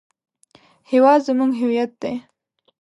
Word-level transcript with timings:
هېواد 0.91 1.19
زموږ 1.27 1.51
هویت 1.61 1.91
دی 2.01 2.13